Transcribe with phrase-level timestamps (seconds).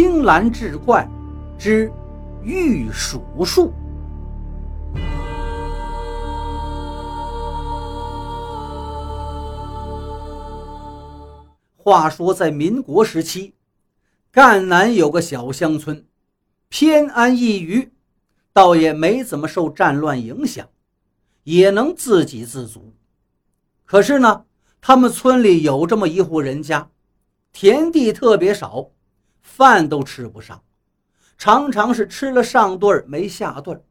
[0.00, 1.04] 青蓝志怪
[1.58, 1.90] 之
[2.44, 3.72] 玉鼠术。
[11.76, 13.54] 话说，在民国时期，
[14.30, 16.06] 赣南有个小乡村，
[16.68, 17.90] 偏安一隅，
[18.52, 20.68] 倒也没怎么受战乱影响，
[21.42, 22.94] 也能自给自足。
[23.84, 24.44] 可是呢，
[24.80, 26.88] 他们村里有这么一户人家，
[27.52, 28.90] 田地特别少，
[29.42, 30.62] 饭都吃不上，
[31.36, 33.82] 常常是吃了上顿没下顿。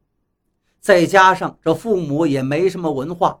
[0.80, 3.40] 再加上这父母也没什么文化，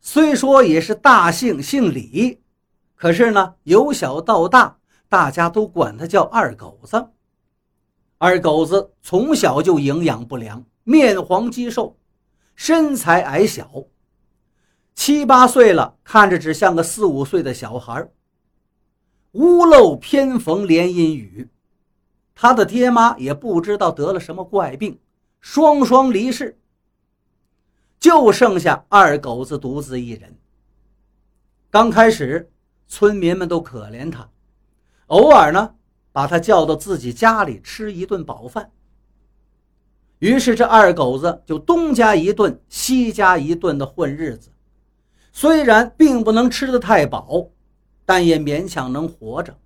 [0.00, 2.40] 虽说也是大姓，姓李。
[2.94, 4.76] 可是呢，由小到大，
[5.08, 7.08] 大家都管他叫二狗子。
[8.18, 11.96] 二狗子从小就营养不良，面黄肌瘦，
[12.54, 13.86] 身材矮小，
[14.94, 18.06] 七八岁了，看着只像个四五岁的小孩
[19.32, 21.48] 屋漏偏逢连阴雨，
[22.34, 24.98] 他的爹妈也不知道得了什么怪病，
[25.40, 26.58] 双双离世，
[27.98, 30.38] 就剩下二狗子独自一人。
[31.70, 32.50] 刚开始。
[32.92, 34.28] 村民们都可怜他，
[35.06, 35.76] 偶尔呢
[36.10, 38.72] 把他叫到自己家里吃一顿饱饭。
[40.18, 44.50] 于是这二狗子就东家一顿西家一顿的混日子，
[45.30, 47.48] 虽然并不能吃得太饱，
[48.10, 49.56] 但也勉强能活着。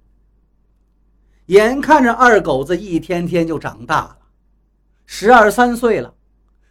[1.46, 4.18] 眼看着二狗子一天天就长大了，
[5.06, 6.14] 十二三岁了，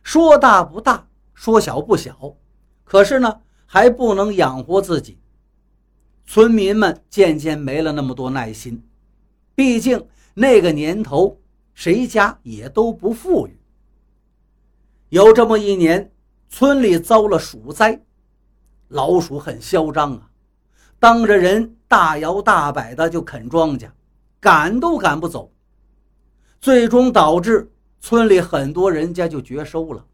[0.03, 2.37] 说大不大，说小不小，
[2.83, 5.17] 可是呢还不能养活自己。
[6.27, 8.87] 村民们渐渐没了那么多耐心，
[9.55, 11.41] 毕竟那个年头，
[11.73, 13.59] 谁家也都不富裕。
[15.09, 16.13] 有这么一年，
[16.49, 17.99] 村里遭了鼠灾，
[18.89, 20.29] 老鼠很嚣张啊，
[21.03, 23.89] 当着人大摇大摆的就啃庄稼，
[24.39, 25.51] 赶都赶不走，
[26.61, 30.05] 最终导致村里很多人家就绝收了。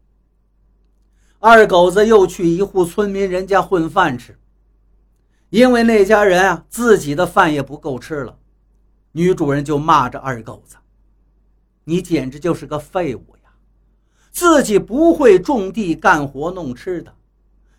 [1.38, 4.36] 二狗子又去一户村民人家混饭吃。
[5.50, 8.36] 因为那家人啊，自己的饭也不够吃了，
[9.12, 10.74] 女主人就骂着二狗子
[11.86, 13.52] ：“你简直就是个废物呀！
[14.32, 17.14] 自己不会种地干活弄吃的，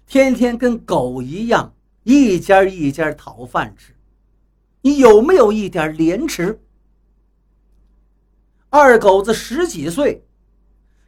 [0.08, 3.96] 天天跟狗一样，一家一家讨饭吃，
[4.82, 6.60] 你有没有一点廉耻？”
[8.70, 10.26] 二狗子十几岁，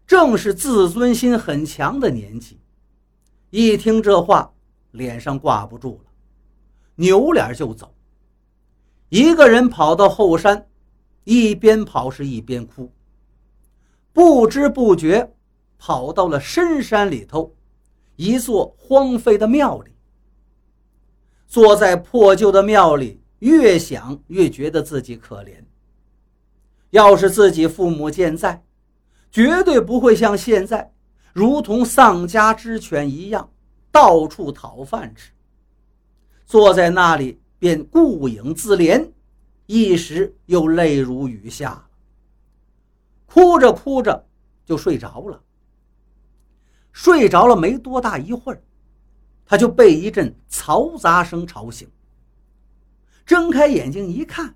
[0.05, 2.59] 正是自尊心很强的年纪，
[3.49, 4.53] 一听这话，
[4.91, 6.11] 脸上挂不住了。
[6.95, 7.95] 扭脸就走，
[9.09, 10.67] 一个人跑到后山，
[11.23, 12.91] 一边跑是一边哭。
[14.11, 15.33] 不知不觉，
[15.79, 17.55] 跑到了深山里头，
[18.17, 19.92] 一座荒废的庙里。
[21.53, 25.63] 坐在破旧的庙里，越想越觉得自己可怜。
[26.89, 28.63] 要是自己父母健在，
[29.31, 30.91] 绝对不会像现在，
[31.31, 33.51] 如同丧家之犬一样，
[33.91, 35.31] 到处讨饭吃。
[36.47, 39.07] 坐在那里便顾影自怜，
[39.67, 41.87] 一时又泪如雨下，
[43.27, 44.25] 哭着哭着
[44.65, 45.39] 就睡着了。
[46.91, 48.59] 睡着了没多大一会儿，
[49.45, 51.87] 他就被一阵嘈杂声吵醒。
[53.25, 54.55] 睁开眼睛一看，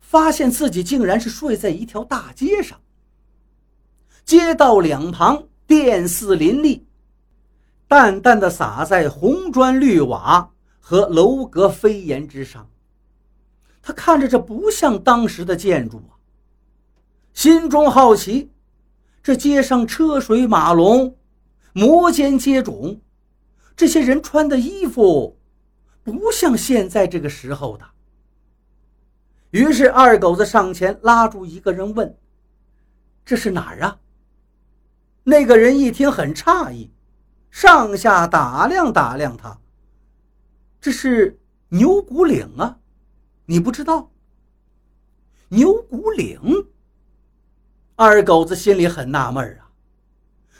[0.00, 2.80] 发现自己竟然是睡在一条大街上。
[4.24, 6.86] 街道两旁电似林立，
[7.86, 10.50] 淡淡的洒在红砖绿瓦。
[10.86, 12.68] 和楼阁飞檐之上，
[13.80, 16.12] 他看着这不像当时的建筑啊，
[17.32, 18.50] 心中好奇，
[19.22, 21.16] 这街上车水马龙，
[21.72, 22.98] 摩肩接踵，
[23.76, 25.38] 这些人穿的衣服
[26.02, 27.84] 不像现在这个时候的。
[29.50, 32.16] 于是二狗子上前拉住一个人问
[33.24, 33.98] ：“这是哪儿啊？”
[35.24, 36.90] 那个人一听很诧异，
[37.50, 39.58] 上下打量打量他。
[40.80, 42.78] 这是牛骨岭啊，
[43.46, 44.10] 你不知道？
[45.48, 46.66] 牛骨岭。
[47.96, 49.70] 二狗子心里很纳闷啊，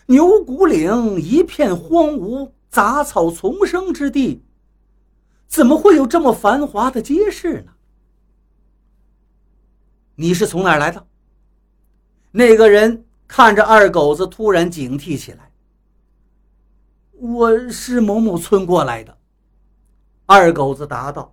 [0.07, 4.43] 牛骨岭一片荒芜、杂草丛生之地，
[5.47, 7.73] 怎么会有这么繁华的街市呢？
[10.17, 11.07] 你是从哪儿来的？
[12.33, 15.53] 那个人看着二狗子，突然警惕起来。
[17.13, 19.17] 我是某某村过来的。
[20.27, 21.33] 二狗子答道：“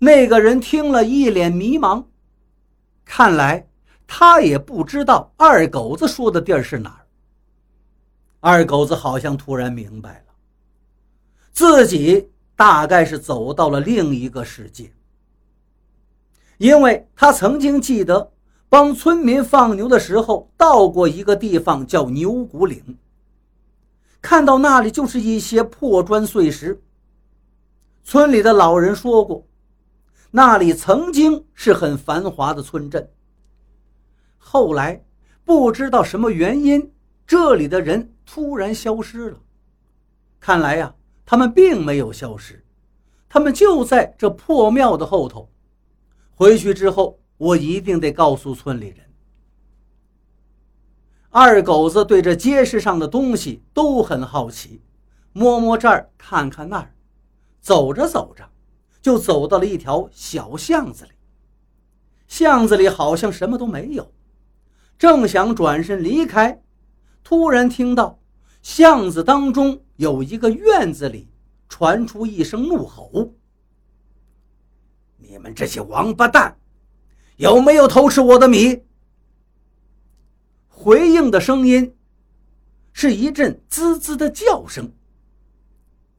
[0.00, 2.06] 那个人听了一脸迷茫，
[3.04, 3.68] 看来
[4.06, 7.00] 他也不知道二狗子说的地儿是哪儿。”
[8.44, 10.34] 二狗子好像突然明白了，
[11.52, 14.92] 自己大概是走到了另一个世界。
[16.58, 18.32] 因为他曾经记得
[18.68, 22.98] 帮村民放牛的时候到过一个地方叫牛骨岭，
[24.20, 26.82] 看到那里就是一些破砖碎石。
[28.02, 29.46] 村里的老人说过，
[30.32, 33.08] 那里曾经是很繁华的村镇。
[34.36, 35.04] 后来
[35.44, 36.92] 不知道什么原因，
[37.24, 39.38] 这里的人突然消失了。
[40.40, 40.94] 看来呀，
[41.26, 42.64] 他们并没有消失，
[43.28, 45.50] 他们就在这破庙的后头。
[46.34, 49.00] 回去之后，我一定得告诉村里人。
[51.28, 54.80] 二狗子对这街市上的东西都很好奇，
[55.34, 56.94] 摸摸这儿，看看那儿。
[57.60, 58.48] 走着走着，
[59.02, 61.10] 就走到了一条小巷子里。
[62.28, 64.10] 巷子里好像什么都没有，
[64.96, 66.62] 正想转身离开，
[67.22, 68.18] 突然听到
[68.62, 71.28] 巷子当中有一个院子里
[71.68, 73.34] 传出一声怒吼
[75.18, 76.56] ：“你们这些王八蛋，
[77.36, 78.82] 有没有偷吃我的米？”
[80.68, 81.96] 回应的声音
[82.92, 84.92] 是一阵滋滋的叫声。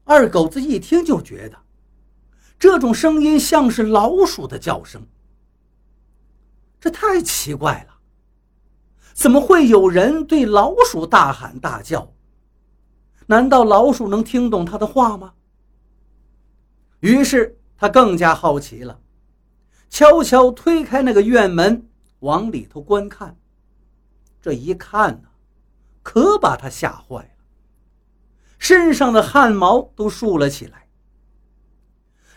[0.04, 1.58] 二狗子一听就觉得，
[2.58, 5.06] 这种声音像是老鼠的叫声。
[6.78, 7.94] 这太奇怪了，
[9.14, 12.13] 怎么会有人对老鼠大喊大叫？
[13.26, 15.32] 难道老鼠能听懂他的话吗？
[17.00, 19.00] 于是他更加好奇了，
[19.90, 21.88] 悄悄推开那个院门，
[22.20, 23.36] 往里头观看。
[24.40, 25.28] 这一看呢，
[26.02, 27.28] 可把他吓坏了。
[28.58, 30.88] 身上的汗毛都竖了起来。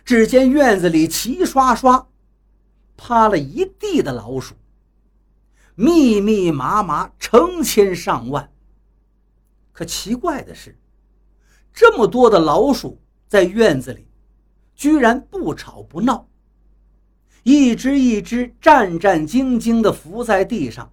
[0.03, 2.07] 只见院子里齐刷刷
[2.95, 4.55] 趴了一地的老鼠，
[5.75, 8.49] 密密麻麻，成千上万。
[9.77, 10.75] 可奇怪的是，
[11.71, 14.07] 这么多的老鼠在院子里，
[14.73, 16.27] 居然不吵不闹，
[17.43, 20.91] 一只一只战战兢兢地伏在地上，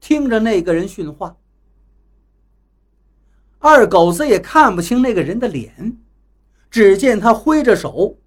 [0.00, 1.36] 听着那个人训话。
[3.60, 5.96] 二狗子也看不清那个人的脸，
[6.68, 8.18] 只见他挥着手，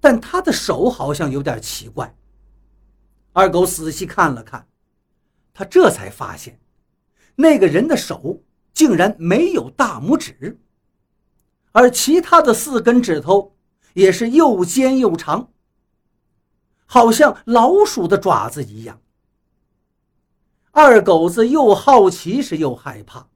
[0.00, 2.16] 但他的手好像有点奇怪。
[3.34, 4.66] 二狗仔细看了看，
[5.52, 6.58] 他这才发现，
[7.36, 8.42] 那个人的手
[8.78, 10.56] 竟然没有大拇指，
[11.72, 13.56] 而其他的四根指头
[13.92, 15.50] 也是又尖又长，
[16.86, 19.02] 好像老鼠的爪子一样。
[20.70, 23.28] 二狗子又好奇是又害怕。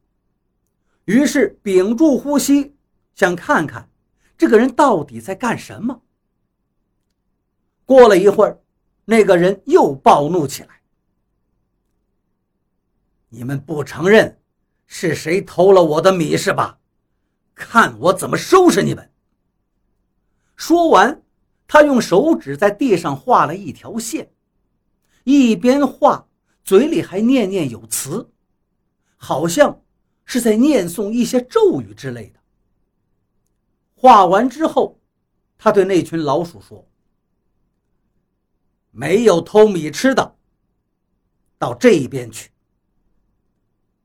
[1.06, 2.76] 于是屏住呼吸，
[3.16, 3.90] 想看看
[4.38, 6.02] 这个人到底在干什么。
[7.84, 8.60] 过了一会儿，
[9.06, 10.82] 那个人又暴怒起来
[13.28, 14.40] ：“你们不承认
[14.94, 16.78] 是谁偷了我的米是吧？
[17.54, 19.10] 看我怎么收拾你们！”
[20.54, 21.22] 说完，
[21.66, 24.30] 他用手指在地上画了一条线，
[25.24, 26.28] 一边画，
[26.62, 28.30] 嘴里还念念有词，
[29.16, 29.82] 好像……
[30.24, 32.38] 是在念诵一些咒语之类的。
[33.94, 35.00] 画完之后，
[35.58, 36.88] 他对那群老鼠说
[38.92, 40.36] ：“没有偷米吃的，
[41.58, 42.51] 到这边去；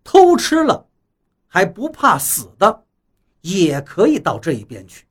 [0.09, 0.87] 偷吃了
[1.47, 2.85] 还不怕死的，
[3.41, 5.05] 也可以到这一边去。”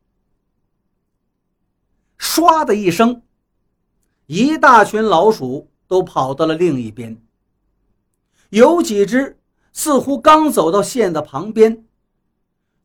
[2.18, 3.20] 唰的一声，
[4.24, 7.22] 一大群老鼠都跑到了另一边，
[8.48, 9.38] 有几只。
[9.74, 11.84] 似乎刚走到线的旁边，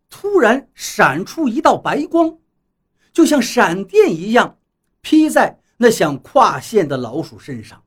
[0.09, 2.37] 突然闪出一道白光，
[3.13, 4.59] 就像闪电一样，
[4.99, 7.81] 劈在那想跨线的老鼠身上。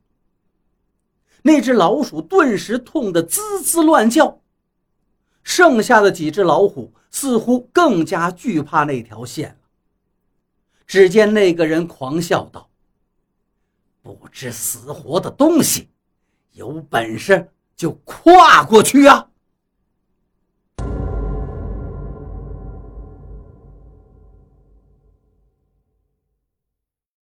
[1.47, 4.41] 那只老鼠顿时痛得滋滋乱叫，
[5.43, 9.55] 剩下的几只老虎似乎更加惧怕那条线了。
[10.87, 12.67] 只见那个人狂笑道
[14.01, 15.87] ：“不知死活的东西，
[16.53, 19.29] 有本事！”就跨过去啊！